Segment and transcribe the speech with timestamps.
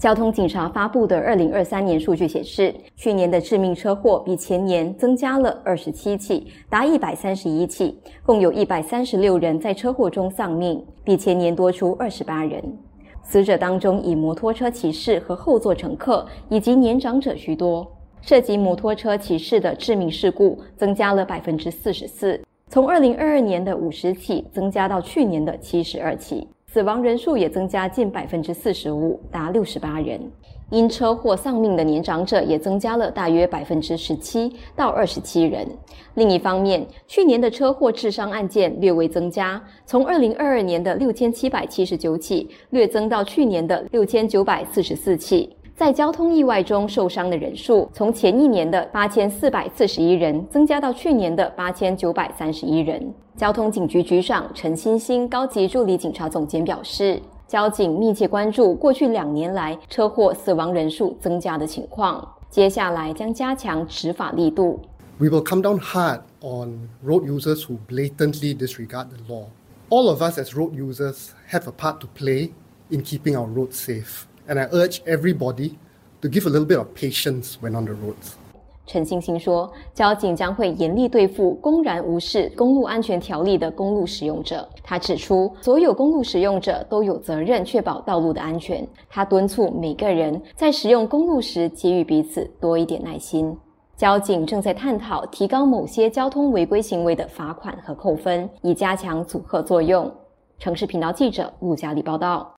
[0.00, 12.64] 交通警察发布的二零二三年数据显示，去年的致命车祸比前年增加了二十七起，达一百三十一起，共有一百三十六人在车祸中丧命，比前年多出二十八人。
[13.22, 17.86] 死者当中，以摩托车骑士和后座乘客以及年长者居多。
[18.22, 30.20] 涉及摩托车骑士的致命事故增加了百分之四十四，从二零二二年的五十起增加到去年的七十二起，死亡人数也增加近百分之四十五，达六十八人。
[30.70, 35.66] 因车祸丧命的年长者也增加了大约百分之十七到二十七人。
[36.14, 45.52] 另一方面，去年的车祸致伤案件略微增加，从二零二二年的六千七百七十九起略增到去年的六千九百四十四起。
[45.80, 53.02] 在交通意外中受伤的人数，从前一年的八千四百四十一人增加到去年的八千九百三十一人。
[53.34, 64.78] 交通警局局长陈欣欣高级助理警察总监表示，交警密切关注过去两年来车祸死亡人数增加的情况，接下来将加强执法力度。
[65.16, 69.44] We will come down hard on road users who blatantly disregard the law.
[69.88, 72.50] All of us as road users have a part to play
[72.90, 74.26] in keeping our roads safe.
[74.50, 75.74] And I urge everybody
[76.22, 78.32] to give a little bit of patience when on the roads.
[78.84, 84.68] 陈星星说，交警将会严厉对付公然无视公路安全条例的公路使用者。
[84.82, 88.84] 他指出，所有公路使用者都有责任确保道路的安全。
[89.08, 93.56] 他敦促每个人在使用公路时给予彼此多一点耐心。
[93.96, 100.12] 交警正在探讨提高某些交通违规行为的罚款和扣分，以加强阻吓作用。
[100.58, 102.48] 城市频道记者陆嘉丽报道。